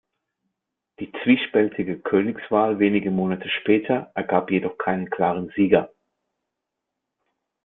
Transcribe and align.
Die 0.99 1.11
zwiespältige 1.21 1.99
Königswahl 1.99 2.79
wenige 2.79 3.11
Monate 3.11 3.47
später 3.61 4.11
ergab 4.15 4.49
jedoch 4.49 4.75
keinen 4.79 5.11
klaren 5.11 5.53
Sieger. 5.55 5.93